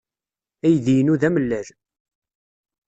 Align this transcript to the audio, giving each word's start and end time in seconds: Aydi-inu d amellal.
Aydi-inu 0.67 1.15
d 1.21 1.23
amellal. 1.27 1.67